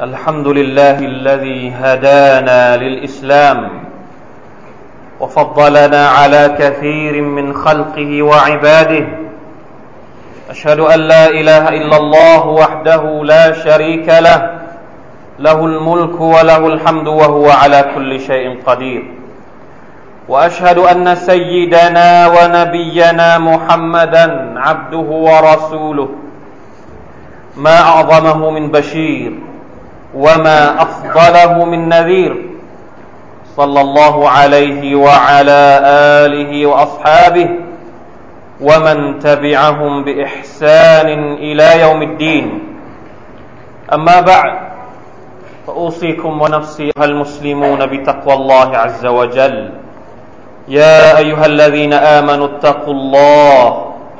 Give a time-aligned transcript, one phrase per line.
[0.00, 3.70] الحمد لله الذي هدانا للإسلام
[5.20, 9.06] وفضلنا على كثير من خلقه وعباده.
[10.50, 14.60] أشهد أن لا إله إلا الله وحده لا شريك له.
[15.38, 19.02] له الملك وله الحمد وهو على كل شيء قدير.
[20.28, 26.08] وأشهد أن سيدنا ونبينا محمدا عبده ورسوله.
[27.56, 29.47] ما أعظمه من بشير.
[30.14, 32.32] وما افضله من نذير
[33.56, 35.62] صلى الله عليه وعلى
[36.24, 37.48] اله واصحابه
[38.60, 42.46] ومن تبعهم باحسان إلى يوم الدين.
[43.92, 44.52] اما بعد
[45.66, 49.70] فاوصيكم ونفسي ايها المسلمون بتقوى الله عز وجل.
[50.68, 53.62] يا ايها الذين امنوا اتقوا الله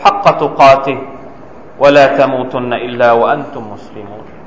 [0.04, 0.98] حق تقاته
[1.78, 4.37] ولا تموتن الا وأنتم مسلمون.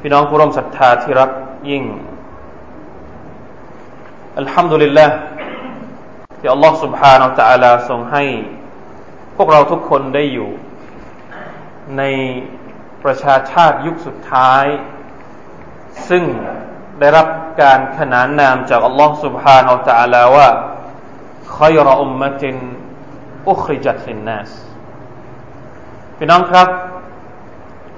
[0.00, 1.30] พี่น้องผู้ร่วมศรัทธาที่รัก
[1.70, 1.84] ยิ่ง
[4.38, 5.06] อัลฮัมดุลิลละ
[6.38, 8.24] ที่อัลลอฮ์ سبحانه และ تعالى ทรงให้
[9.36, 10.50] พวกเราทุกคนได้อยู่
[11.98, 12.02] ใน
[13.04, 14.64] ประชาชาติยุคสุดท้าย
[16.08, 16.24] ซึ่ง
[17.00, 17.26] ได้รับ
[17.62, 20.48] การขนานนามจากอัลลอฮ์ سبحانه และ تعالى ว่า
[21.58, 22.44] خير أمة
[23.52, 24.50] أخرجت للناس
[26.16, 26.68] พี่น้องครับ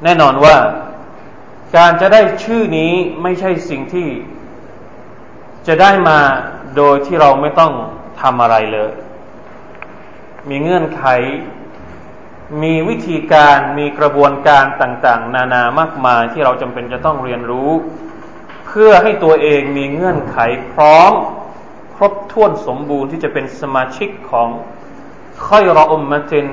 [0.05, 0.57] แน่นอนว่า
[1.76, 4.08] การจะได้ชื่อนี้ไม่ใช่สิ่งที่
[5.68, 6.20] จะได้มา
[6.78, 7.74] โดยที่เราไม่ต้อง
[8.22, 8.92] ทำอะไรเลย
[10.50, 11.04] มีเงื่อนไข
[12.64, 17.72] มีวิธีการ มีกระบวนการต่างๆ นานามากมายที่เราจำเป็นจะต้องเรียนรู้
[18.66, 20.38] เพื่อให้ตัวเองมีเงื่อนไข
[20.72, 21.12] พร้อม
[21.96, 24.50] ครบถ้วนสมบูรณ์ที่จะเป็นสมาชิกของ
[25.48, 26.46] ค่อยรออุมมะติน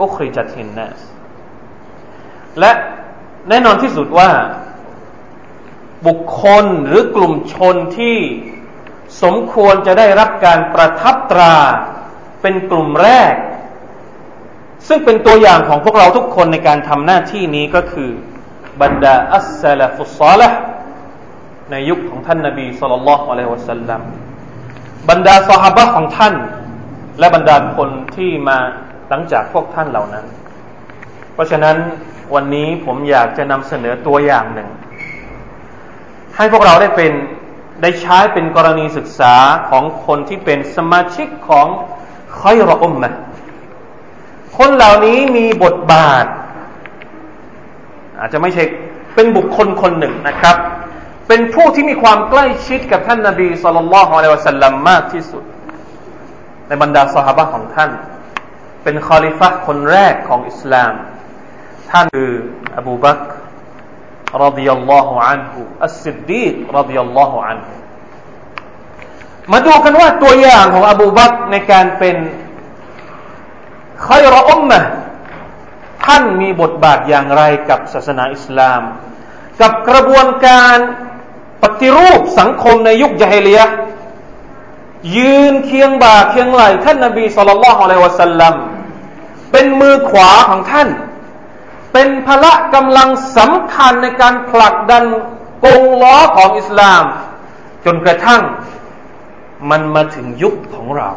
[0.00, 0.98] อุคริจัตินนัส
[2.60, 2.72] และ
[3.48, 4.30] แน่นอนที่สุดว่า
[6.06, 8.16] บุคคลหรือกลุ่มชนที่
[9.22, 11.54] สมควรจะได้รับการประทับตรา
[12.42, 13.34] เป็นกลุ่มแรก
[14.88, 18.10] ซึ่งเป็นตัวอย่างของพวกเราทุกคนในการทำหน้าที่นี้ก็คือ
[18.82, 20.48] บรรดาอัสลฟุสซาละ
[21.70, 24.00] ในยุคของท่านนบีสุลต่านละฮ์อะลัยฮิวะสัลลัม
[25.10, 26.34] บรรดาสหบะของท่าน
[27.18, 28.58] และบรรดาคนที่มา
[29.08, 30.26] หลังจากพวกท่านเหล่านั้น
[31.34, 31.76] เพราะฉะนั้น
[32.34, 34.68] วันนี้ผมอยากจะนำเสนอตัวอย่างหนึ่ง
[36.36, 37.12] ให้พวกเราได้เป็น
[37.82, 39.34] ได้ใช้เป็นกรณีศึกษา
[39.70, 41.66] ของคนที่เป็นสมาชิกของ
[42.38, 43.08] คอยรออุมมะ
[44.56, 46.26] คนเหล่านี้มีบทบาท
[48.18, 48.64] อาจจะไม่ใช่
[49.14, 50.56] เป็นบุคคลคนหนึ่งนะครับ
[51.28, 55.44] เป็นผู้ที่มีความใกล้ชิดกับท่านนาบีสุลต่านละฮ์อะลัยวะสัลลัมมากที่สุด
[56.68, 57.90] ในบรรดาสหบะของท่าน
[58.82, 60.92] เป็นคอลิฟะคนแรกของอิสลาม
[61.90, 62.32] ท่านคือ
[62.78, 63.18] อบูบัก
[64.44, 67.72] ร رضي الله عنه الصديق رضي الله عنه
[69.52, 72.16] มาดูกันว่าตัวอย่างของอบูบักในการเป็น
[74.06, 74.80] ขยรอุมมะ
[76.04, 78.82] ท่านมีบทบาทอย่างไรกับศาสนาอิสลาม
[79.60, 80.76] กับกระบวนการ
[81.62, 83.60] ปฏิรูปสังคมในยุคยะฮิเลีย
[85.16, 88.54] ยืนเคียงบ่าเคียงไหล่ท่านนาบีสุลต่านละฮ์อะลัยวะสัลลัม
[89.52, 90.88] เป็นมือขวาของท่าน
[91.92, 95.04] เป็นพละกำลังสำคัญในการผลักดัน
[95.64, 97.04] กงล้อของอิสลาม
[97.84, 98.42] จนกระทั่ง
[99.70, 101.08] มันมาถึงยุคของเรา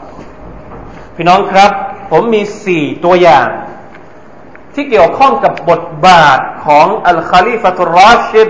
[1.16, 1.72] พี่น้องครับ
[2.12, 3.48] ผมมีสี่ตัวอย่าง
[4.74, 8.50] ที่เกี่ยวข้องกับบทบาทของอัลคาลิฟะตุรราชิด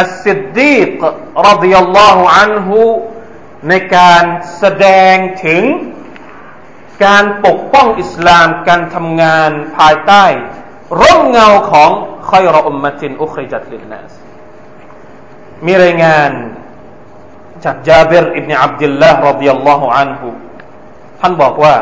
[0.00, 1.02] อัสซิดดีก
[1.46, 2.80] รดิยัลลอฮุอันฮุ
[3.68, 4.24] ในการ
[4.58, 5.62] แสดงถึง
[7.04, 10.24] การปกป้องอิสลามการทำงานภายใต้
[11.01, 11.89] ร่มเงาของ
[12.29, 14.13] คอยรออุมมะตินอุคริจัตลินนัส
[15.65, 16.31] มีรายงาน
[17.63, 20.27] จากจาบิรอิบนอับดุลลาห์รดิยัลลอฮุอันฮุ
[21.19, 21.75] ท่านบอกว่า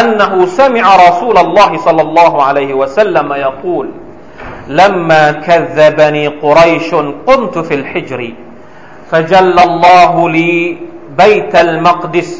[0.00, 3.90] أنه سمع رسول الله صلى الله عليه وسلم يقول
[4.68, 6.94] لما كذبني قريش
[7.26, 8.32] قمت في الحجر
[9.10, 10.78] فجل الله لي
[11.18, 12.30] بيت المقدس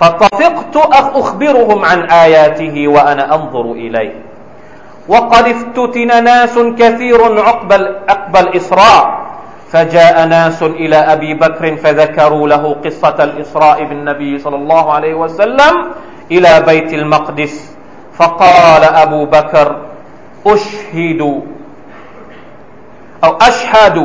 [0.00, 0.76] فطفقت
[1.16, 4.23] أخبرهم عن آياته وأنا أنظر إليه
[5.07, 7.71] وقد افتتن ناس كثير عقب
[8.09, 9.25] عقب الإسراء.
[9.71, 15.73] فجاء ناس إلى أبي بكر فذكروا له قصة الإسراء بالنبي صلى الله عليه وسلم
[16.31, 17.75] إلى بيت المقدس.
[18.13, 19.67] فقال أبو بكر
[20.47, 21.21] أشهد
[23.23, 23.97] أو أشهد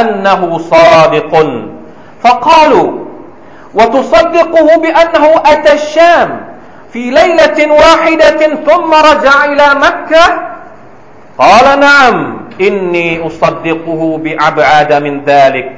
[0.00, 1.32] أنه صادق.
[2.20, 2.90] فقالوا
[3.74, 6.49] وتصدقه بأنه أتى الشام.
[6.93, 10.25] في ليلة واحدة ثم رجع إلى مكة
[11.37, 15.71] قال نعم إني أصدقه بأبعد من ذلك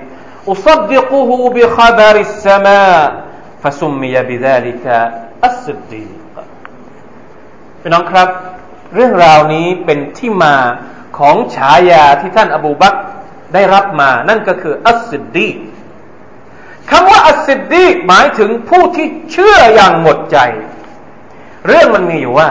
[0.48, 3.24] أصدقه بخبر السماء
[3.63, 4.86] فسمي بذلك
[5.44, 6.18] الصديق
[7.81, 8.30] พี่น้องครับ
[8.95, 10.56] เรื่องราวนี้เป็นที่มา
[11.18, 12.95] ของฉายาที่ท่านอบูบัก
[13.54, 15.50] ได้รับมา นั่นก็คืออัสซิดดี
[16.89, 20.38] คำว่าอัสซิดดีหมายถึงผู้ที่เชื่ออย่างหมดใจ
[21.69, 22.49] เรื่องมันมีอยู่ว่า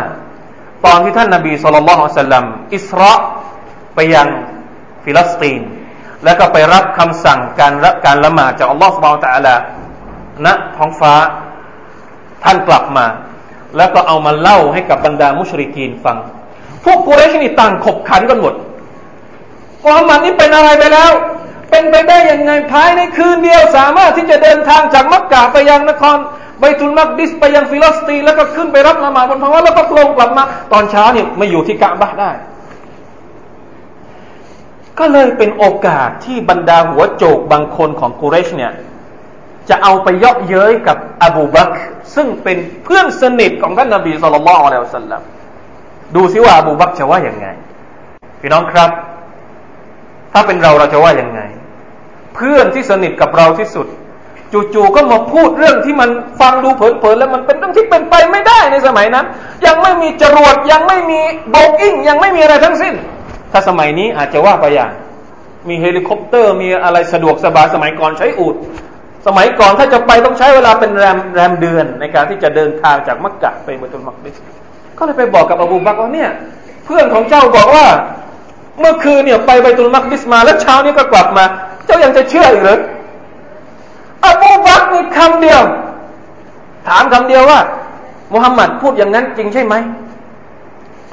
[0.86, 3.13] ตอนที่ท่านนบี صلى الله عليه وسلم อิสรา
[3.96, 4.28] ไปยัง
[5.04, 5.62] ฟิลิสตีน
[6.24, 9.56] แล้วก็ไปรับคำสั่งการรับการละหมาดจากอัลลอฮฺ سبحانه وتعالى
[10.46, 10.48] ณ
[10.78, 11.13] ท้องฟ้า
[12.44, 13.06] ท่านกลับมา
[13.78, 16.18] แล้วก็เอามาเล่าให้กับบรรดามุชริกีนฟัง
[16.84, 18.54] พวกกุเรชนี่ต่างขบขันกันหมด
[19.84, 21.12] มุฮัมมัดนี่เป็นอะไรไปแล้ว
[21.69, 26.18] เป็นไปได้ยังไงภายในคืนเดียวสามารถที่จะเดินทางจากมักกะไปยังนคร
[26.62, 30.44] ไบตุลมักดิสไปยังฟิลิสตีนแล้วก็ขึ้นไปรับละหมาดบนท้องฟ้าแล้วก็ลงกลับมา
[30.74, 32.31] ตอนเช้าเนี่ยไม่อยู่ที่กะบะได้
[35.00, 38.72] ก็เลยเป็นโอกาสที่บรรดาหัวโจกบางคนของกุเรชเนี่ย
[39.69, 41.72] จะเอาไปเยาะเย้ยกับอบูบัก
[42.16, 45.22] ซึ่งเป็นเพื่อนสนิทของท่านนบี صلى الله عليه وسلم
[46.16, 47.48] ดูซิว่าอบูบักจะว่าอย่างไง
[48.42, 48.90] พี่น้องครับ
[50.34, 51.42] ถ้าเป็นเราเราจะว่าอย่างไง
[52.36, 53.88] เพื่อนที่สนิทกับเราที่สุด
[54.53, 56.09] จู่ๆก็มาพูดเรื่องที่มัน
[56.39, 59.25] ฟังดูเผินๆแล้วมันเป็นเรื่องที่เป็นไปไม่ได้ในสมัยนั้น
[59.65, 61.19] ยังไม่มีจรวดยังไม่มี
[61.51, 62.94] โบอิ้งยังไม่มีอะไรทั้งสิ้น
[63.51, 64.92] ถ้าสมัยนี้อาจจะว่าไปอย่าง
[65.69, 68.56] มีเฮลิคอปเตอร์มีอะไรสะดวกสบายสมัยก่อนใช้อูฐ
[69.27, 74.36] สมัยก่อนถ้าจะไปต้องใช้เวลาเป็นแรมแรมเดือนในการที่จะเดินทางจากมักกะไปไบตุลมักดิส
[74.98, 76.30] ก็เลยไปบอกกับอบูบักว่าเนี่ย
[76.86, 77.88] เพื่อนของเจ้าบอกว่า
[78.80, 81.45] เมื่อคืนเนี่ยไปไปตุลมักดิสมาแล้วเช้านี้ก็กลับมา
[81.86, 82.80] เจ้ายังจะเชื่ออีกหรือ
[85.22, 85.62] คำเดียว
[86.88, 87.60] ถามคำเดียวว่า
[88.34, 89.76] มุฮัมมัดพูดอย่างนั้นจริงใช่ไหม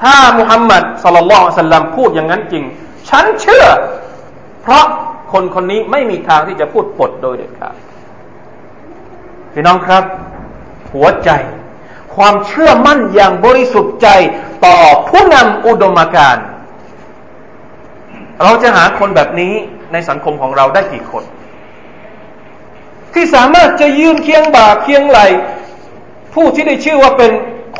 [0.02, 2.64] ถ้ามุฮัมมัดสลลัลลอฮุสัลลัมพูดอย่างนั้นจริง
[3.08, 3.66] ฉันเชื่อ
[4.62, 4.84] เพราะ
[5.32, 7.74] คนคนนี้ไม่มีทางที่จะพูดปดโดยเด็ดขาด
[9.52, 10.04] พี่น้องครับ
[10.94, 11.30] หัวใจ
[12.16, 14.08] ความเชื่อมั่นอย่างบริสุทธิ์ใจ
[14.66, 14.76] ต่อ
[15.08, 16.36] ผู้นำอุดมการ
[18.42, 19.52] เราจะหาคนแบบนี้
[19.92, 21.24] ในสังคมของเราได้กี่คน
[23.14, 25.20] ที่สามารถจะยืนเคียงบ่าเคียงไหล
[26.34, 27.32] ผู้ที่ได้ชื่อว่าเป็น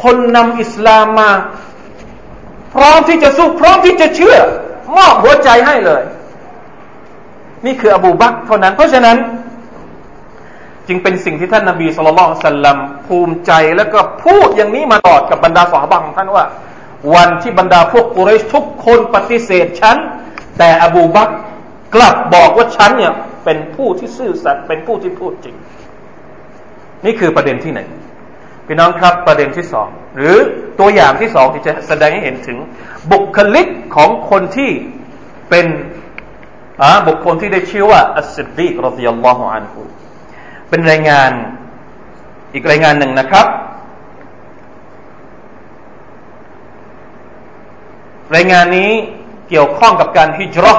[0.03, 1.31] คนนำอิสลามมา
[2.75, 4.37] พร้อมที่จะสู้พร้อมที่จะเชื่อ
[4.97, 6.03] มอบหัวใจให้เลย
[7.67, 9.17] นี่คืออบูบักเท่านั้น เพราะฉะนั้น
[10.89, 16.45] จึงเป็นสิ่งที่ท่านนาบีสุลต่านสัลลัมภูมิใจแล้วก็พูดอย่างนี้มาตลอดกับบรรดาสาบงของท่านว่า
[17.15, 19.97] วันที่บรรดาพวกกุเรชทุกคนปฏิเสธฉัน
[20.59, 21.29] แต่อบูบัก
[21.95, 23.13] กลับบอกว่าฉันเนี่ย
[23.49, 25.57] เป็นผู้ที่ซื่อสัตย์เป็นผู้ที่พูดจริง
[27.05, 27.89] นี่คือประเด็นที่หนึ่ง
[28.67, 30.37] พี่น้องครับประเด็นที่สองหรือ
[30.81, 32.59] ตัวอย่างที่สองที่จะแสดงให้เห็นถึง
[33.13, 34.71] บุคลิกของคนที่
[35.51, 35.67] เป็น
[37.09, 39.81] บุคคลที่ได้ชื่อว่าอัสซิดดีกรดิยัลลอฮุอันฮู
[40.69, 41.31] เป็นรายงาน
[42.55, 43.47] อีกรายงานหนึ่งนะครับ
[48.37, 48.91] รายงานนี้
[49.49, 50.79] เกี่ยวข้องกับการฮิจรัช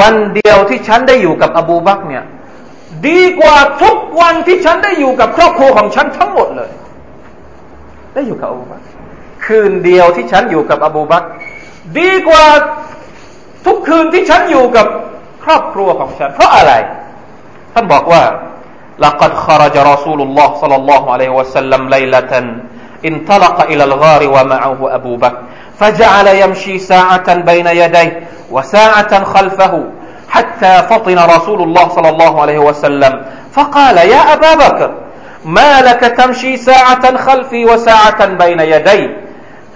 [0.00, 2.24] วันเดียวที่ฉันได้อยู่กับอบูบักเนี่ย
[3.08, 6.70] ดีกว่าทุกวันที่ฉันได้อยู่กับครอบครัวของฉันทั้งหมดเลย
[8.14, 8.82] ได้อยู่กับอบูบัก
[9.46, 11.24] คืนเดียวที่ฉันอยู่กับอบูบัก
[11.98, 12.44] ดีกว่า
[13.66, 14.86] ทุกคืนที่ฉันอยู่กับ
[15.44, 16.72] ครอบครัวของฉัน เพราะอะไร
[17.74, 18.22] ท่านบอกว่า
[18.98, 22.32] لقد خرج رسول الله صلى الله عليه وسلم ليلة
[23.04, 25.42] انطلق إلى الغار ومعه أبو بكر
[25.80, 28.10] فجعل يمشي ساعة بين يديه
[28.51, 29.83] وساعة خلفه
[30.29, 33.25] حتى فطن رسول الله صلى الله عليه وسلم.
[33.53, 34.91] فقال يا أبا بكر
[35.45, 39.09] ما لك تمشي ساعة خلفي وساعة بين يدي؟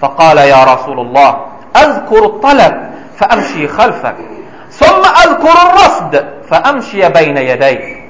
[0.00, 4.16] فقال يا رسول الله أذكر الطلب فأمشي خلفك
[4.70, 8.02] ثم أذكر الرصد فأمشي بين يديك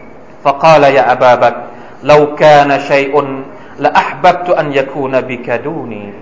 [0.45, 1.63] فقال يا أبا بكر
[2.03, 3.43] لو كان شيء
[3.79, 6.13] لأحببت أن يكون بك دوني.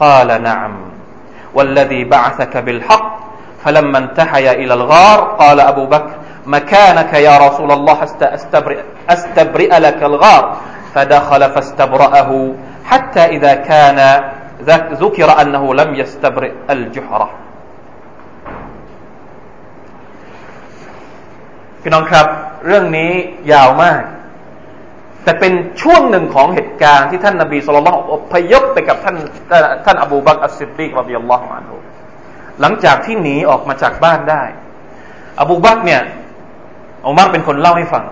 [0.00, 0.76] قال نعم
[1.54, 3.18] والذي بعثك بالحق
[3.65, 6.11] فلما انتهي إلى الغار قال أبو بكر
[6.45, 7.97] مكانك يا رسول الله
[8.37, 10.57] أستبرئ, أستبرئ لك الغار
[10.93, 12.53] فدخل فاستبرأه
[12.85, 14.23] حتى إذا كان
[15.03, 17.29] ذكر أنه لم يستبرئ الجحرة
[21.83, 22.27] พี่น้องครับ
[22.65, 23.11] เรื่องนี้
[23.53, 24.01] ยาวมาก
[25.23, 29.15] แต่เป็นช่วงหนึ่งของเหตุการณ์ที่ท่านนบีสุลต่านอพยพไปกับท่าน
[29.85, 31.75] ท่านอบูบักอัสซิดดีกรดิยัลลอฮุอันฮุ
[32.60, 34.42] หลังจากที่หนีออกมาจากบ้านได้
[35.40, 36.00] อบูบักเนี่ย
[37.06, 38.04] อุมัรเป็นคนเล่าให้ฟัง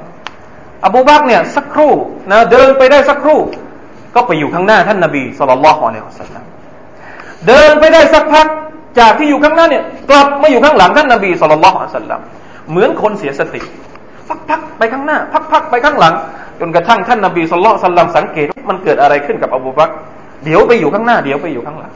[0.87, 1.93] อบูบักเนี่ยสักครู่
[2.31, 3.41] นะเดินไปได้สักครู่
[4.15, 6.45] ก็ไปอยู่ข้างหน้าท่านนบีสุลต่านละฮ์อะลัยฮิสัลลัม
[7.47, 8.47] เดินไปได้สักพัก
[8.99, 12.21] จากที่อยู่ข้างหน้าเนี่ยกลับมาอยู่ข้างหลังท่านนบีสุลต่านละฮ์อะลัยฮิสัลลัม
[12.71, 13.61] เหมือนคนเสียสติ
[14.29, 16.15] พักพักไปข้างหน้า พักพักไปข้างหลัง
[16.61, 19.91] จนกระทั่งท่านนบีสุลต่านสัลลัมสังเกตมันเกิดอะไรขึ้นกับอบูบัก
[20.45, 21.91] เดี๋ยวไปอยู่ข้างหน้าเดี๋ยวไปอยู่ข้างหลัง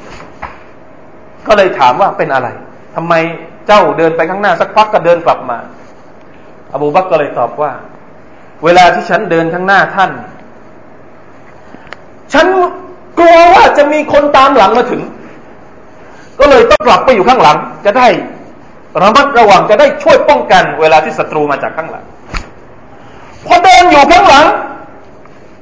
[1.48, 2.48] ก็เลยถามว่าเป็นอะไร
[2.96, 3.14] ทำไม
[3.66, 5.58] เจ้าเดินไปข้างหน้าสักพักก็เดินกลับมา
[6.72, 7.72] อบูบักก็เลยตอบว่า
[8.64, 10.10] เวลาที่ฉันเดินข้างหน้าท่าน
[12.32, 12.46] ฉัน
[13.18, 15.02] กลัวว่าจะมีคนตามหลังมาถึง
[16.40, 18.08] ก็เลยต้องกลับไปอยู่ข้างหลัง จะได้
[19.02, 22.04] ระมัดระวังจะได้ช่วยป้องกัน เวลาที่ศัตรูมาจากข้างหลัง
[23.46, 24.46] พอเดินอยู่ข้างหลัง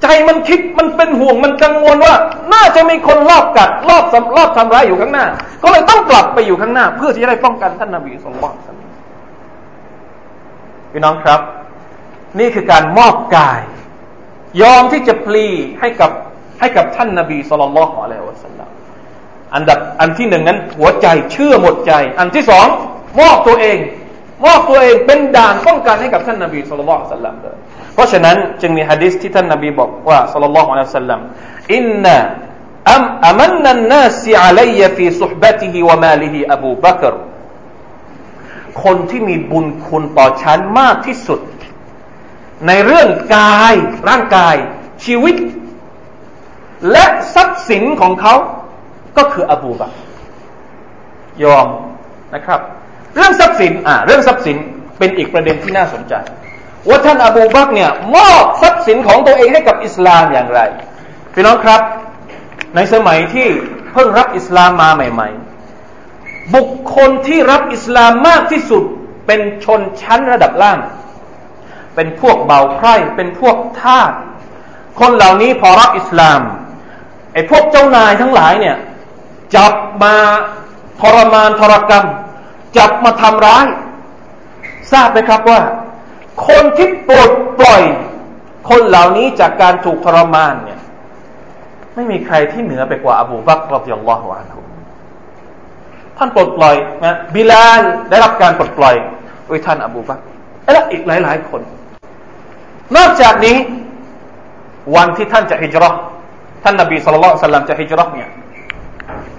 [0.02, 2.14] ใจมันคิดมันเป็นห่วงมันกังวลว่า
[2.54, 4.04] น่าจะมีคนลอบกัดลอบ
[4.36, 5.26] ลอบทำร้ายอยู่ข้างหน้า
[5.62, 8.76] ก็เลยต้องกลับไปอยู่ข้างหน้า เพื่อที่จะได้ป้องกันท่านนาบีสุลต่าน
[10.92, 11.40] พี่น้องครับ
[12.38, 13.60] นี่คือการมอบกาย
[14.62, 15.46] ยอมที่จะพลี
[15.80, 16.10] ให้กับ
[16.60, 18.68] ให้กับท่านนาบีสุลต่านละฮ์อะลัยฮิวะสัลลัม
[19.54, 22.66] อันดับอันที่หนึ่งนั้นหัวใจเชื่อหมดใจ อันที่สอง
[23.20, 23.78] มอบตัวเอง
[24.44, 27.56] มอบตัวเองเป็นด่านป้องกันให้กับท่านนบีสุลต่านสัลลัมเลย
[27.94, 31.20] เพราะฉะนั้นจึงมีฮะดิษที่ท่านนบีบอกว่าสุลต่านสัลลัม
[31.74, 32.16] อินนะ
[32.92, 37.14] อัมอามันนันนาสิอัลัยฟีสุฮบะติฮิวะมาลิฮิอบูบักร
[38.82, 41.40] คนที่มีบุญคุณต่อฉันมากที่สุด
[42.66, 43.74] ในเรื่องกาย
[44.08, 44.56] ร่างกาย
[45.04, 45.36] ชีวิต
[46.92, 48.34] และทรัพย์สินของเขา
[49.16, 49.92] ก็คืออบูบัก
[51.44, 51.68] ยอม
[52.34, 52.60] นะครับ
[53.16, 54.56] เรื่องทรัพย์สินอ่าเรื่องทรัพย์สิน
[54.98, 56.14] เป็นอีกประเด็นที่น่าสนใจ
[56.88, 60.60] ว่าท่านอบูบักเนี่ยมอบทรัพย์สินของตัวเองให้กับอิสลามอย่างไร
[61.32, 61.80] พี่น้องครับ
[62.76, 63.48] ในสมัยที่
[63.92, 65.28] เพิ่งรับอิสลามมาใหม่
[65.92, 68.84] ๆ บุคคลที่รับอิสลามมากที่สุด
[69.26, 70.78] เป็นชนชั้นระดับล่าง
[71.94, 74.12] เป็นพวกเบาไพร่เป็นพวกทาส
[75.00, 76.40] คนเหล่านี้พอรับอิสลาม
[77.32, 78.76] ไอ้พวกเจ้านายทั้งหลายเนี่ย
[79.54, 80.14] จับมา
[81.00, 82.06] ทรมานทรกรรม
[82.76, 83.66] จับมาทำร้าย
[84.92, 85.60] ทราบไหมครับว่า
[86.48, 87.30] คนที่ปลด
[87.60, 87.82] ปล่อย
[88.68, 90.80] คนเหล่านี้จากการถูกทรมานเนี่ย
[91.94, 94.60] ไม่มีใครที่เหนือไปกว่าอบูบักรอบิยัลลอฮุอันฮุ
[96.18, 98.96] ท่านปลดปล่อยนะบิลาลได้รับการปลดปล่อย
[99.46, 100.18] โดยท่านอบูบัก
[100.72, 101.62] และอีกหลาย ๆ คน
[102.96, 103.56] นอกจากนี้
[104.96, 105.90] วันที่ท่านจะฮิจรั
[106.64, 108.30] ท่านนบีสุลต่านจะฮิจรัเนี่ย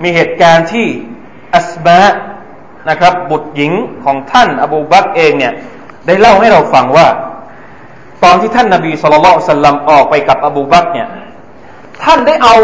[0.03, 0.87] มีเหตุการณ์ที่
[1.55, 1.99] อัสมา
[2.89, 3.71] นะครับ บุตรหญิง
[4.05, 5.53] ของท่านอบูบักเองเนี่ย
[6.07, 7.07] ได้เล่าให้เราฟังว่า
[8.23, 11.07] ตอนที่ท่านนาบีสุลต่านสัลลัมออกไปกับอบูบักเนี่ย
[12.03, 12.55] ท่านได้เอา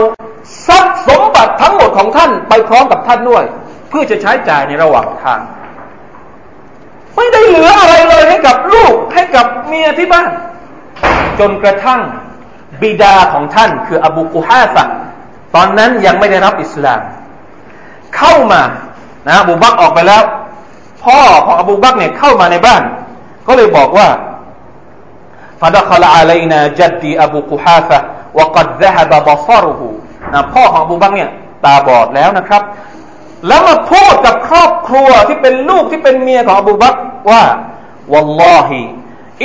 [0.67, 3.43] ทรัพย์สมบัติทั้งหมดของท่านไปพร้อมกับท่านด้วย
[3.89, 5.39] เพื่อจะใช้จ่ายในระหว่างทาง
[7.15, 10.29] ไม่ได้เหลืออะไรเลยให้กับลูกให้กับเมียที่บ้าน
[11.39, 12.01] จนกระทั่ง
[12.81, 14.83] บิดาของท่านคืออบูกุฮาฟะ
[15.55, 17.01] ตอนนั้นยังไม่ได้รับอิสลาม
[18.17, 18.61] เข้ามา
[19.27, 20.23] นะอบูบักออกไปแล้ว
[21.03, 22.81] พ่อของอบูบักเนี่ยเข้ามาในบ้าน
[23.47, 24.07] ก็เลยบอกว่า
[25.59, 27.97] ฟาดขลาอะไลนาจัดดีอบูกุฮาฟะ
[28.37, 29.89] วกัดะบบซารุหู
[30.33, 31.29] นะพ่อของอบูบักเนี่ย
[31.65, 32.61] ตาบอดแล้วนะครับ
[33.47, 36.95] แล้วมาพูดกับครอบครัวที่เป็นลูกที่เป็นเมียของอบูบัก
[37.31, 37.43] ว่า
[38.13, 38.81] วัลลอฮิ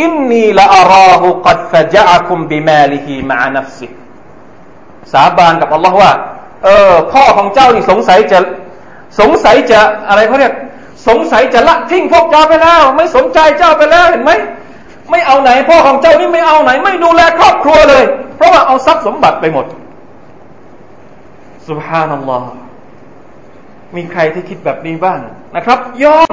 [0.00, 3.87] อินนีละอาราหูกัดฟะจะคุมบิมาลิฮีมะนัฟซิ
[5.12, 6.12] สาบานกับอัลลอฮ์ว่า
[6.64, 8.38] เออ พ่อของเจ้านี่สงสัยจะ
[9.20, 10.54] สงสัยจะอะไรเขาเรียก
[11.08, 14.32] สงสัยจะละทิ้งพวกเจ้าไปแล้ว ไม่สนใจเจ้าไปแล้วเห็นไหม
[15.10, 18.04] ไม่เอาไหนพ่อของเจ้านี่ไม่เอาไหน ไม่ดูแลครอบครัวเลย
[18.37, 19.66] เพราะว่าเอาทรัพย์สมบัติไปหมด
[21.68, 22.50] สุบฮานัลลอฮ์
[23.96, 25.18] มีใครที่คิดแบบนี้บ้าง
[25.56, 26.32] นะครับ ยอม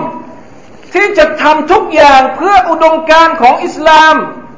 [0.94, 4.16] ที่จะทำทุกอย่างเพื่ออุดมการของอิสลาม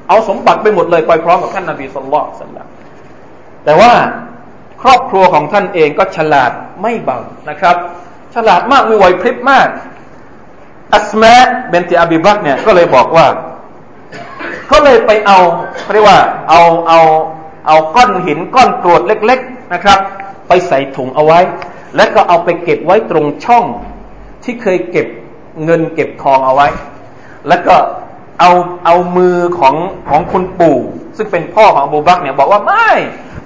[0.09, 2.67] เอาสมบัติไปหมดเลยไปพร้อมกับท่านนาบีสุลต่านสัลลัม
[3.65, 3.91] แต่ว่า
[4.81, 7.19] ครอบครัวของท่านเองก็ฉลาดไม่เบา
[7.49, 7.75] นะครับ
[8.37, 9.67] ฉลาดมากมีไหวพริบมาก
[10.93, 11.33] อัสมา
[11.69, 13.25] เบนติอาบิบักเนี่ยก็เลยบอกว่า
[14.71, 15.39] ก็เลยไปเอา
[15.93, 16.99] เรียกว่าเอาเอา
[17.67, 19.99] เอาก้อนหินก้อนกรวดเล็ก ๆนะครับ
[20.47, 21.39] ไปใส่ถุงเอาไว้
[21.95, 23.65] แล้วก็เอาไปเก็บไว้ตรงช่อง
[24.43, 25.07] ที่เคยเก็บ
[25.63, 26.67] เงินเก็บทองเอาไว้
[27.47, 27.75] แล้วก็
[28.39, 28.51] เอา
[28.85, 29.75] เอามือของ
[30.09, 30.77] ของคุณปู่
[31.17, 32.89] ซึ่งเป็นพ่อของอบูบักเนี่ยบอกว่าไม่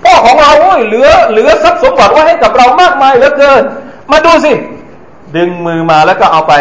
[0.03, 3.63] พ่อของเราเว้ยเหลือเหลือทรัพย์สมบัติไว้ให้กับเรามากมายเหลือเกิน
[4.11, 4.53] มาดูสิ
[5.35, 6.53] ดึงมือมาแล้วก็เอาไป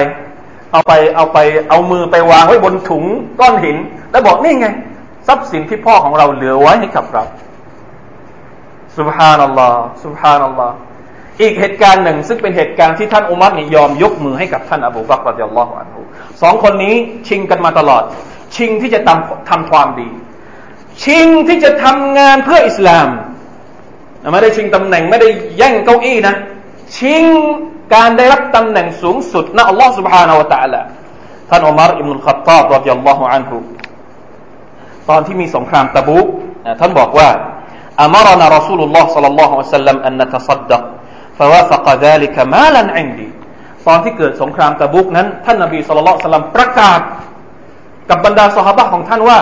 [0.72, 3.04] เอาไปเอาไปเอามือไปวางไว้บนถุง
[3.40, 3.76] ก้อนหิน
[4.10, 4.68] แล้วบอกนี่ไง
[5.26, 7.24] ทรัพย์สินที่พ่อของเราเหลือไว้ให้กับเรา
[8.98, 10.74] สุบฮานัลลอฮ์สุบฮานัลลอฮ์
[11.40, 16.00] อีกเหตุการณ์หนึ่ง ซึ่งเป็นเหตุการณ์ที่ท่านอุมัรนี่ยยอมยกมือให้กับท่านอบูบักรรดิยัลลอฮุอันฮุ
[16.42, 16.94] สองคนนี้
[17.28, 18.02] ชิงกันมาตลอด
[18.56, 20.08] ชิงที่จะทำทำความดี
[21.04, 23.08] ชิงที่จะทำงานเพื่ออิสลาม
[24.32, 26.34] ไม่ได้ชิงตำแหน่งไม่ได้แย่งเก้าอี้นะ
[26.98, 27.24] ชิง
[27.95, 30.81] การได้รับตำแหน่งสูงสุดนะอัลลอฮ์ سبحانه และ تعالى
[31.50, 33.57] ท่านอุมารอิบนุลขัตตาบรดิยัลลอฮุอันฮุ
[35.09, 36.25] ตอนที่มีสงครามตะบุก
[36.79, 37.29] ท่านบอกว่า
[38.05, 40.83] أمرنا رسول الله صلى الله عليه وسلم أن نتصدق
[41.39, 43.29] فوافق ذلك مالا عندي
[43.88, 47.00] ตอนที่เกิดสงครามตะบุกนั้นท่านนบีสุลต่านประกาศ
[48.09, 49.39] กับบรรดาสหายของท่านว่า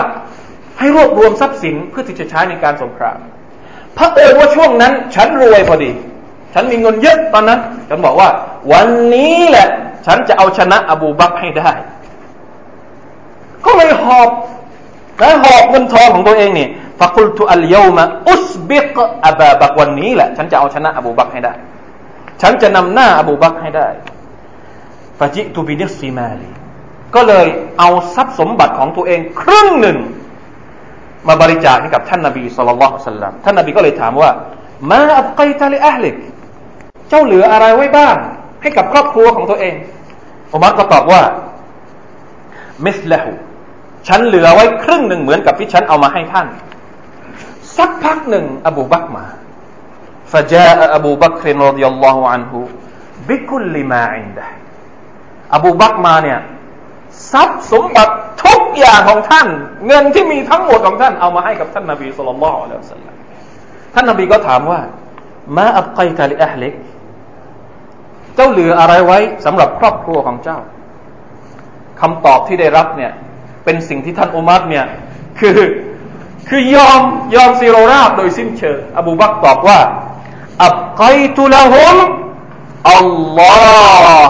[0.78, 3.18] ให้รวบรวมทรัพย์สินเพื่อที่จะใช้ในการสงคราม
[3.96, 5.90] พระเอิญว่าช่วงนั้น ฉันรวยพอดี
[6.53, 8.29] ฉันมีเงินเยอะตอนนั้น ฉันบอกว่า
[8.71, 9.67] วันนี้แหละ
[10.05, 11.71] ฉันจะเอาชนะ อบูบักให้ได้
[13.65, 14.29] ก็เลยหอบ
[15.21, 16.67] นะหอบเงินทองของตัวเองนี่
[16.99, 18.95] ฟะกุลตุอัลยามะอุสบิก
[19.27, 21.53] อับาบักวันนี้แหละ ฉันจะเอาชนะ อบูบักให้ได้
[22.41, 23.87] ฉันจะนำหน้า อบูบักให้ได้
[25.19, 26.49] ฟาจิตุบินิซีมาลี
[27.15, 27.47] ก็เลย
[27.79, 29.97] เอาทรัพย์สมบัติของตัวเองครึ่งหนึ่ง
[31.27, 34.31] มาบริจาคให้กับท่านนบีสุลต่านท่านนบีก็เลยถามว่า
[34.91, 36.15] มาอับกัยตาลิอัลลิก
[37.09, 38.15] เจ้าเหลืออะไรไว้บ้าง
[38.61, 39.75] ให้กับครอบครัวของตัวเอง
[40.51, 41.21] อุมัรก็ตอบว่า
[42.85, 43.31] مثله
[44.07, 46.47] ฉันเหลือไว้ครึ่งหนึ่งเหมือนกับที่ฉันเอามาให้ท่าน
[47.77, 49.25] สักพักหนึ่ง อบูบักมา
[50.33, 54.45] فجاء أبو بكر رضي الله عنه بكل ما عنده
[55.55, 56.39] อบูบักมาเนี่ย
[57.31, 58.13] ทรัพย์สมบัติ
[58.45, 59.47] ทุกอย่างของท่าน
[59.87, 63.17] เงินที่มีทั้งหมดของท่านเอามาให้กับท่านนบี صلى الله عليه وسلم
[63.93, 64.79] ท่านนบีก็ถามว่า
[65.57, 66.73] มาอับไกตะลิอัลลก
[68.39, 70.59] จ้าเหลืออะไรไว้สำหรับครอบครัวของเจ้า
[72.01, 73.11] คำตอบที่ได้รับเนี่ย
[73.65, 74.85] เป็นสิ่งที่ท่านอุมัรเนี่ย
[75.39, 75.57] คือ
[76.49, 77.01] คือยอม
[77.35, 79.79] ยอมซีโรราบโดยสิ้นเชิงอบูบักตอบว่า
[80.65, 81.03] อับไก
[81.35, 81.95] ตุละฮุม
[82.93, 83.55] อัลลอ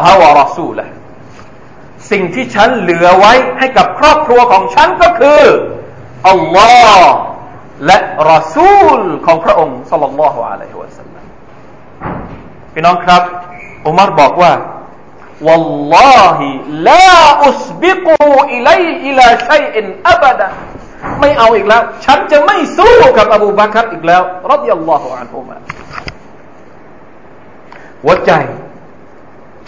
[0.04, 0.86] ฮฺวะรอซูละ
[2.12, 5.42] สิ่งที่ฉันเหลือไว้ให้กับครอบครัวของฉันก็คือ
[6.30, 7.12] อัลลอฮ์
[7.86, 7.98] และ
[8.32, 11.26] รอซูลของพระองค์สัลลัลลอฮุอะลัยฮิวะสัลลัม
[12.74, 13.24] พี่น้องครับ
[13.87, 14.53] อุมารบอกว่า
[15.47, 16.39] والله
[16.89, 17.09] لا
[17.49, 18.23] أسبقه
[18.55, 19.75] إلي إلى شيء
[20.15, 20.49] أبدا
[21.21, 25.57] ไม่เอาอีกแล้ว ฉันจะไม่สู้กับอบูบักรอีกแล้วรดิยัลลอฮุอันฮุมา
[28.05, 28.31] หัวใจ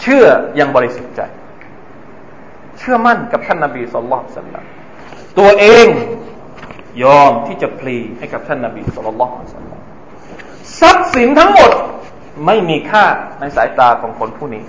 [0.01, 0.25] เชื่อ
[0.59, 1.21] ยังบริสุทธิ์ใจ
[2.77, 4.63] เชื่อมั่นกับท่านนาบีสุลต่านสัลลัม
[5.39, 5.87] ตัวเอง
[7.03, 9.79] ยอมที่จะพลีให้กับท่านนาบีสุลต่านสัลลัม
[10.79, 11.71] ทรัพย์สินทั้งหมด
[12.45, 13.05] ไม่มีค่า
[13.39, 14.65] ในสายตาของคนผู้นี้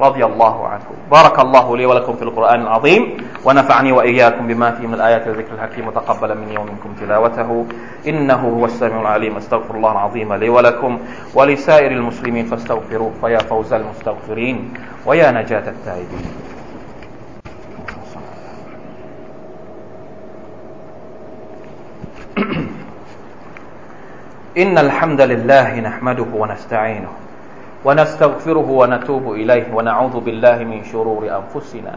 [0.00, 3.02] رضي الله عنه بارك الله لي ولكم في القرآن العظيم
[3.44, 7.66] ونفعني وإياكم بما فيه من الآيات والذكر الحكيم وتقبل مني ومنكم تلاوته
[8.08, 10.98] إنه هو السميع العليم استغفر الله العظيم لي ولكم
[11.34, 14.74] ولسائر المسلمين فاستغفروه فيا فوز المستغفرين
[15.06, 16.24] ويا نجاة التائبين
[24.55, 27.11] إن الحمد لله نحمده ونستعينه
[27.85, 31.93] ونستغفره ونتوب إليه ونعوذ بالله من شرور أنفسنا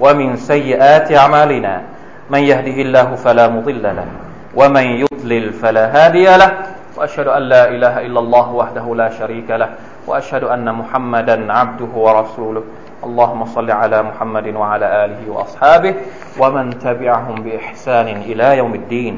[0.00, 1.82] ومن سيئات أعمالنا.
[2.30, 4.06] من يهده الله فلا مضل له
[4.54, 6.50] ومن يضلل فلا هادي له.
[6.96, 9.70] وأشهد أن لا إله إلا الله وحده لا شريك له
[10.06, 12.62] وأشهد أن محمدا عبده ورسوله.
[13.04, 15.94] اللهم صل على محمد وعلى آله وأصحابه
[16.38, 19.14] ومن تبعهم بإحسان إلى يوم الدين.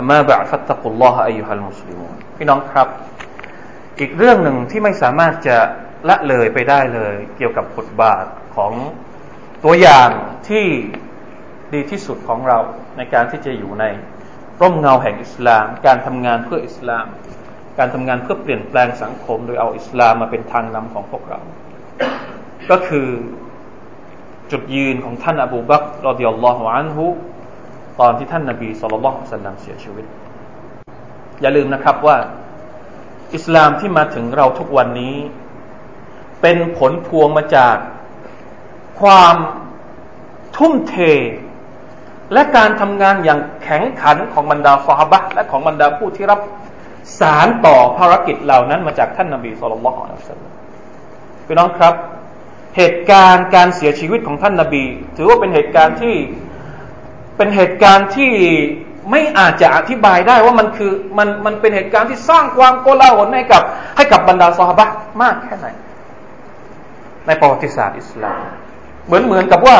[0.00, 2.00] อัมมาบะฟัตตะกุลลอฮะอายุฮัลมุสลิม
[2.36, 2.88] พี่น้องครับ
[4.00, 5.56] อีกเรื่องหนึ่งที่ไม่สามารถจะ
[6.08, 8.24] ละเลยไปได้เลย เกี่ยวกับบทบาท
[8.56, 8.72] ของ
[9.64, 10.10] ตัวอย่าง
[10.48, 10.66] ที่
[11.74, 12.58] ดีที่สุดของเรา
[12.96, 13.84] ในการที่จะอยู่ใน
[14.60, 17.06] ร่มเงาแห่งอิสลาม การทำงานเพื่ออิสลาม
[17.78, 21.40] การทำงานเพื่อเปลี่ยนแปลงสังคม โดยเอาอิสลามมาเป็นทางนำของพวกเรา
[22.70, 23.08] ก็คือ
[24.50, 27.06] จุดยืนของท่านอบูบักรอดิยัลลอฮุอันฮุ
[28.00, 30.06] ตอนที่ท่านนบีสุลต่านสัลลัมเสียชีวิต
[31.40, 32.16] อย่าลืมนะครับว่า
[33.34, 35.16] อิสลามที่มาถึงเราทุกวันนี้
[36.40, 37.76] เป็นผลพวงมาจาก
[39.00, 39.34] ความ
[40.56, 40.96] ทุ่มเท
[42.32, 46.40] และการทำงานอย่างแข็งขันของบรรดาฟาบะและของบรรดาผู้ที่รับ
[47.20, 50.38] สารต่อภารกิจเหล่านั้นมาจากท่านนาบีสุลต่าน
[51.46, 51.94] พี่น้องครับ
[52.76, 54.84] เหตุการณ์การเสียชีวิตของท่านนาบี
[55.16, 56.14] ถือว่าเป็นเหตุการณ์ที่
[57.40, 58.32] เป็นเหตุการณ์ที่
[59.10, 63.62] ไม่อาจจะอธิบายได้ว่ามันคือมันมันเป็นเหตุการณ์ที่สร้างความโกลาหลให้กับ
[63.96, 64.86] ให้กับบรรดาสหบะ
[65.22, 65.66] มากแค่ไหน
[67.26, 68.40] ในประวัติศาสตร์อิสลาม
[69.06, 69.76] เหมือนเหมือนกับว่า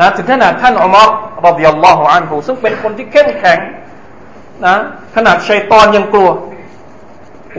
[0.00, 1.08] นะถึงขนาดท่านอุมัร
[1.46, 3.58] รดิยัลลอฮุอันฮูซึ่งเป็นคนที่เข้มแข็ง
[4.66, 4.76] นะ
[5.16, 6.30] ขนาดชัยตอนยังกลัว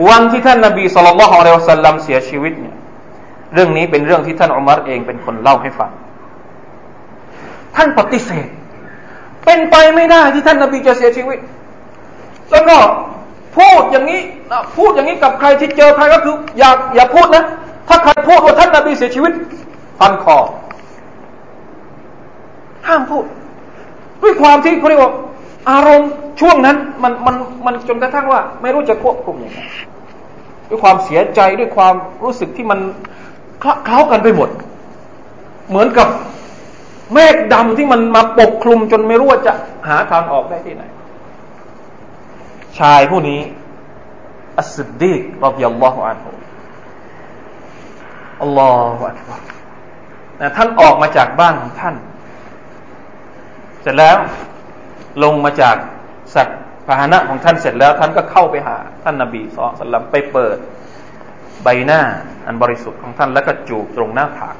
[0.07, 2.75] วันที่ท่านนบีสุลต่านละฮ์อะลัยฮิสัลลัมเสียชีวิตเนี่ย
[3.53, 5.91] เรื่องนี้เป็นเรื่องที่ท่านอุมัรเองเป็นคนเล่าให้ฟัง
[7.75, 8.47] ท่านปฏิเสธ
[9.45, 11.39] เป็นไปไม่ได้ที่ท่านนบีจะเสียชีวิต
[12.51, 12.77] แล้วก็
[13.57, 14.21] พูดอย่างนี้
[14.77, 17.43] พูดอย่างนี้กับใครที่เจอใครก็คือ อย่าอย่าพูดนะ
[17.87, 19.33] ถ้าใครพูดว่าท่านนบีเสียชีวิต
[19.99, 20.37] ฟันคอ
[22.87, 23.23] ห้ามพูด
[24.23, 25.13] ด้วยความที่เขาเรียกว่า
[25.69, 29.61] อารมณ์ช่วงนั้นมันมันมันจนกระทั่งว่า ไม่รู้จะควบคุมยังไง
[30.69, 32.79] ด้วยความเสียใจด้วยความรู้สึกที่มัน
[33.63, 34.49] คละเคล้ากันไปหมด
[35.69, 36.07] เหมือนกับ
[37.13, 39.53] เมฆดำที่มันมาปกคลุมจนไม่รู้ว่าจะ
[39.87, 40.83] หาทางออกได้ที่ไหน
[42.79, 43.39] ชายผู้นี้
[44.59, 46.29] อัสดีกรดิยัลลอฮุอันฮุ
[48.41, 51.95] อัลลอฮฺอัลลอฮฺท่านออกมาจากบ้านของท่าน
[53.81, 54.17] เสร็จแล้ว
[55.23, 55.75] ลงมาจาก
[56.35, 60.57] สัตว์พาหนะของท่านเสร็จแล้ว ท่านก็เข้าไปหา ท่านนาบีสุลต่านไปเปิด
[61.63, 62.01] ใบหน้า
[62.45, 64.55] อันบริสุทธิ์ของท่านแล้วก็จูบตรงหน้าผาก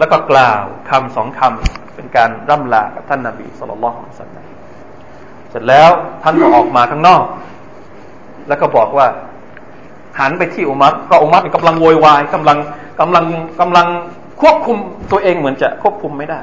[0.00, 4.34] แล้วก็กล่าวคำสองคำเป็นการร่ำลากับท่านนาบีสุลต่านของสัตว์
[5.50, 5.90] เสร็จแล้ว
[6.22, 7.24] ท่านก็ออกมาข้างนอก
[8.48, 9.06] แล้วก็บอกว่า
[10.18, 12.58] หันไปที่อุมัรเพราะอุมัรกำลังโวยวายกำลัง
[13.00, 13.24] กำลัง
[13.60, 13.86] กำลัง
[14.40, 14.78] ควบคุม
[15.10, 16.40] ตัวเองเหมือนจะควบคุมไม่ได้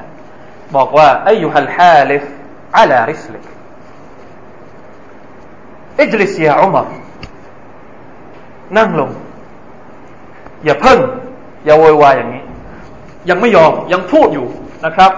[0.76, 2.24] บอกว่าأيها الحالف
[2.76, 3.44] على رسلك
[6.00, 6.86] اجلس يا عمر
[8.76, 9.10] นั่งลง
[10.64, 10.98] อย่าเพิ่ง
[11.64, 12.44] อย่าโวยวายอย่างนี้
[13.28, 14.46] ยังไม่ยอมยังพูดอยู่
[14.86, 15.12] นะครับ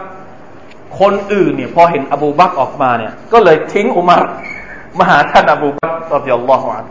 [1.00, 4.24] คนอื่นเนี่ยพอเห็นอบูบักออกมาเนี่ย ก็เลยทิ้งอุมัร
[4.98, 6.86] มาหาท่านอบูบักรดิยัลลอฮุอัน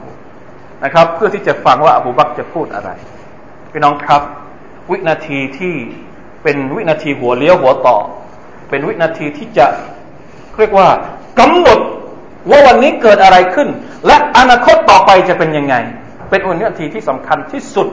[0.84, 2.90] นะครับ เพื่อที่จะฟังว่าอบูบักจะพูดอะไร
[3.72, 4.22] พี่น้องครับ
[4.92, 5.76] วินาทีที่
[6.44, 7.98] เป็นวินาทีหัวเลี้ยวหัวต่อ
[8.70, 9.68] เป็นวินาทีที่จะ
[10.58, 10.88] เรียกว่า
[11.40, 11.80] กำหนด
[12.50, 13.70] ว่าวันนี้เกิดอะไรขึ้น
[14.08, 15.76] และอนาคตต่อไปจะเป็นยังไง
[16.30, 17.88] เป็นวินาทีที่สำคัญที่สุด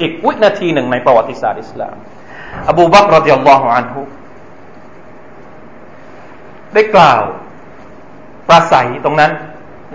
[0.00, 1.96] อีกวินาทีหนึ่งในประวัติศาสตร์อิสลาม
[2.69, 4.01] อบูบักรดิยัลลอฮุอันฮุ
[6.73, 7.23] ได้กล่าว
[8.47, 9.31] ปราศัยตรงนั้น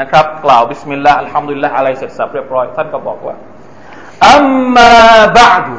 [0.01, 3.35] นะครับ กล่าวบิสมิลลาห์อัลฮัมดุลิลลาห์อะไรเสร็จสับเรียบร้อยท่านก็บอกว่า
[4.31, 4.93] อัมมา
[5.39, 5.77] บะดุ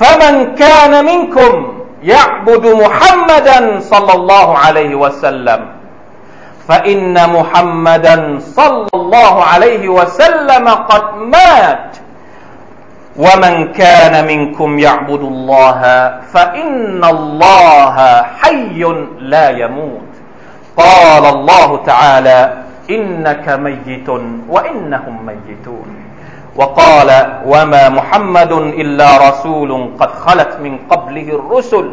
[0.00, 1.52] فمن كان منكم
[2.02, 5.60] يعبد محمدا صلى الله عليه وسلم
[6.68, 8.16] فإن محمدا
[8.58, 11.96] صلى الله عليه وسلم قد مات
[13.17, 15.81] ومن كان منكم يعبد الله
[16.33, 18.83] فإن الله حي
[19.19, 20.11] لا يموت.
[20.77, 22.53] قال الله تعالى
[22.89, 24.09] إنك ميت
[24.49, 25.89] وإنهم ميتون.
[26.55, 27.09] وقال
[27.45, 31.85] وما محمد إلا رسول قد خلت من قبله الرسل.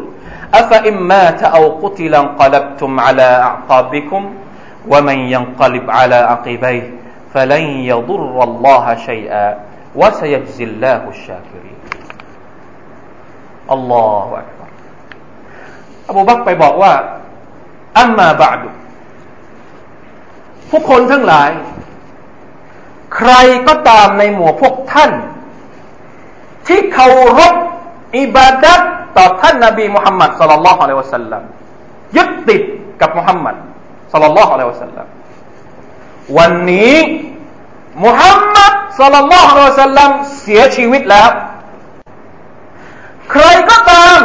[0.53, 4.33] أفإن مات أو قتل انقلبتم على أعقابكم؟
[4.87, 6.93] ومن ينقلب على عقبيه
[7.33, 9.68] فلن يضر الله شيئا.
[10.00, 11.80] وسيجزي الله الشاكرين
[13.74, 14.68] الله أكبر
[16.08, 16.92] อบูบักไปบอกว่า
[17.98, 18.68] อัมมาบาดุ
[20.70, 21.50] ผู้คนทั้งหลาย
[23.16, 23.32] ใคร
[23.68, 25.10] ก็ตามในหมู่พวกท่าน
[26.66, 27.08] ที่เคา
[27.38, 27.54] รพ
[28.18, 28.80] อิบาดัต
[29.16, 31.42] ต่อท่านนาบีมุฮัมมัดสัลลัลลอฮุอะลัยวะสัลลัม
[32.16, 32.62] ยึดติด
[33.00, 33.56] กับมุฮัมมัด
[34.12, 35.06] สัลลัลลอฮุอะลัยวะสัลลัม
[36.38, 36.94] วันนี้
[38.04, 40.10] มุฮัมมัดสัลลัลลอฮุอะลัยวะสัลลัม
[40.42, 41.30] เสียชีวิตแล้ว
[43.30, 44.18] ใครก็ตาม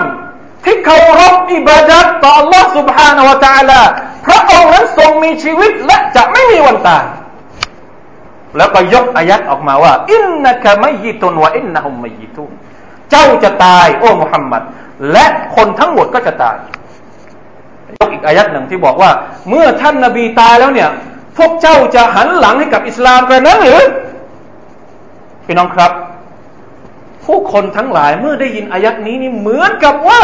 [0.64, 3.82] ที่เคารพอิบาดัตต่อ Allah سبحانه และ تعالى
[4.26, 7.04] พระองค์นั้นทรงมีชีวิตและจะไม่มีวันตาย
[8.58, 12.52] แล้วก็ยกอายัดออกมาว่า อินนักมัยยิตุนวะอินนะฮุมมัยยิตุน
[13.12, 14.62] เจ้าจะตาย โอ้มุฮัมมัด
[15.12, 16.58] และคนทั้งหมดก็จะตาย
[18.00, 19.12] ยกอีกอายัดหนึ่งที่บอกว่า
[19.50, 20.90] เมื่อท่านนาบีตายแล้วเนี่ย
[21.37, 23.81] พวกเจ้าจะหันหลังให้กับอิสลามกันนั้นหรือ
[25.47, 25.93] พี่น้องครับ
[27.25, 30.21] ผู้คนทั้งหลายเมื่อได้ยินอายัดนี้นี่เหมือนกับว่า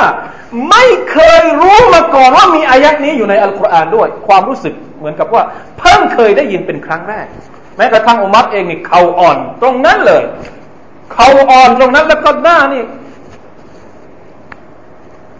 [0.71, 5.43] ไม่เคยรู้มาก่อนว่ามีอายัดนี้อยู่ในอัลกุรอานด้วย ความรู้สึกเหมือนกับว่า
[5.79, 7.27] เพิ่งเคยได้ยินเป็นครั้งแรก
[7.77, 10.23] แม้กระทั่งอุมัรเองนี่เขาอ่อน ตรงนั้นเลย
[11.15, 12.83] เขาอ่อนตรงนั้นแล้วก็หน้านี่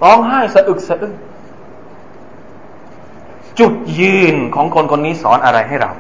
[0.03, 1.15] ร้องไห้สะอึกสะอึก
[3.61, 5.93] จุดยืนของคนคนนี้สอนอะไรให้เรา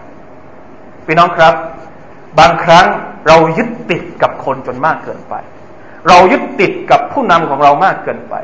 [1.06, 1.54] พี่น้องครับ
[2.38, 2.86] บางครั้ง
[3.28, 5.34] เรายึดติดกับคนจนมากเกินไป
[6.08, 8.34] เรายึดติดกับผู้นำของเรามากเกินไป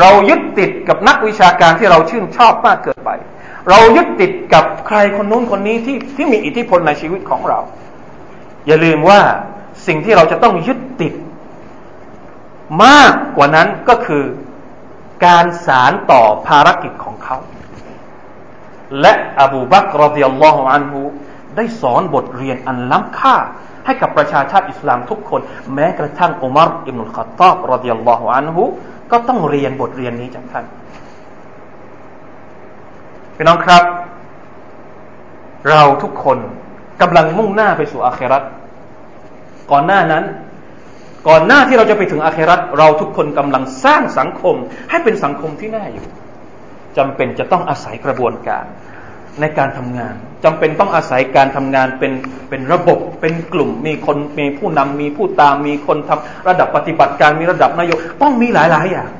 [0.00, 3.10] เรายึดติดกับนักวิชาการที่เราชื่นชอบมากเกินไป
[3.70, 7.58] เรายึดติดกับใครคนนู้นคนนี้ที่ที่มีอิทธิพลในชีวิตของเรา
[8.66, 9.20] อย่าลืมว่า
[9.86, 11.14] สิ่งที่เราจะต้องยึดติด
[12.84, 14.24] มากกว่านั้นก็คือ
[15.26, 17.36] การสารต่อภารกิจของเขา
[19.00, 21.00] และอบูบักรดิยัลลอฮุอันฮู
[21.56, 23.36] ได้สอนบทเรียนอันล้ำค่า
[23.86, 25.40] ให้กับประชาชาติอิสลามทุกคน
[25.74, 28.62] แม้กระทั่งอุมารอิบนุลขัตตอบรดิยัลลอฮุอันฮู
[29.10, 30.64] ก็ต้องเรียนบทเรียนนี้จากท่าน
[33.36, 33.82] พี่น้องครับ
[35.70, 36.38] เราทุกคน
[37.02, 38.42] กำลังมุ่งหน้าไปสู่อาเคราต
[39.70, 40.24] ก่อนหน้านั้น
[41.28, 44.54] ก่อนหน้าที่เราจะไปถึงอาเคราตเราทุกคนกำลังสร้างสังคม
[44.90, 46.06] ให้เป็นสังคมที่น่าอยู่
[46.98, 48.64] จำเป็นจะต้องอาศัยกระบวนการ
[49.40, 52.12] ในการทำงานจำเป็นต้องอาศัยการทำงานเป็น
[52.48, 59.10] เป็นระบบเป็นกลุ่ม มีคนมีผู้นำมีผู้ตามมีคนทำระดับปฏิบัติการมีระดับนายกต้องมีหลาย ๆ อย่าง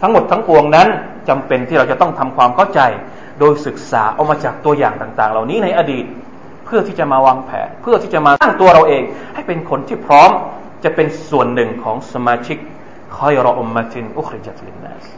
[0.00, 0.88] ทั้งหมดทั้งปวงนั้น
[1.28, 2.80] จำเป็นที่เราจะต้องทำความเข้าใจ
[3.40, 6.04] โดยศึกษาเอามาจากตัวอย่างต่าง ๆ เหล่านี้ในอดีต
[6.64, 9.02] เพื่อที่จะมาวางแผน เพื่อที่จะมาสร้างตัวเราเอง
[9.34, 10.30] ให้เป็นคนที่พร้อม
[10.84, 12.58] จะเป็นส่วนหนึ่งของสมาชิก
[13.16, 15.17] คอยรออุมมะตินอุคริจัตลินนัส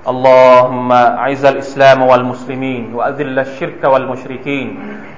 [0.00, 4.68] اللهم اعز الإسلام والمسلمين وأذل الشرك والمشركين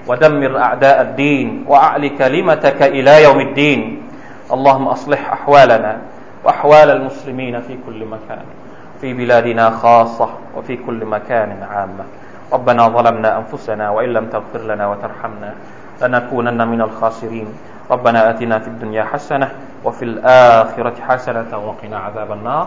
[0.07, 4.03] ودمر أعداء الدين واعل كلمتك إلى يوم الدين.
[4.53, 5.97] اللهم أصلح أحوالنا
[6.45, 8.45] وأحوال المسلمين في كل مكان
[9.01, 12.05] في بلادنا خاصة وفي كل مكان عامه
[12.53, 15.51] ربنا ظلمنا أنفسنا وإن لم تغفر لنا وترحمنا
[16.03, 17.49] لنكونن من الخاسرين.
[17.91, 19.49] ربنا آتنا في الدنيا حسنة
[19.85, 22.67] وفي الآخرة حسنة وقنا عذاب النار.